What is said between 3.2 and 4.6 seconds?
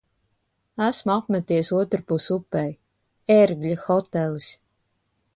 "Ērgļa hotelis".